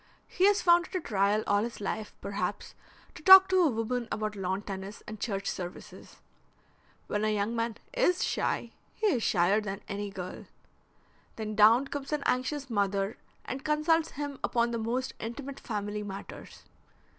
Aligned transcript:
He 0.27 0.47
has 0.47 0.63
found 0.63 0.87
it 0.87 0.95
a 0.95 0.99
trial 0.99 1.43
all 1.45 1.61
his 1.61 1.79
life, 1.79 2.15
perhaps, 2.21 2.73
to 3.13 3.21
talk 3.21 3.47
to 3.49 3.61
a 3.61 3.69
woman 3.69 4.07
about 4.11 4.35
lawn 4.35 4.63
tennis 4.63 5.03
and 5.07 5.19
church 5.19 5.45
services. 5.45 6.21
When 7.05 7.23
a 7.23 7.31
young 7.31 7.55
man 7.55 7.77
is 7.93 8.23
shy 8.23 8.71
he 8.95 9.05
is 9.05 9.21
shyer 9.21 9.61
than 9.61 9.83
any 9.87 10.09
girl. 10.09 10.45
Then 11.35 11.53
down 11.55 11.85
comes 11.89 12.11
an 12.11 12.23
anxious 12.25 12.67
mother 12.67 13.19
and 13.45 13.63
consults 13.63 14.13
him 14.13 14.39
upon 14.43 14.71
the 14.71 14.79
most 14.79 15.13
intimate 15.19 15.59
family 15.59 16.01
matters. 16.01 16.63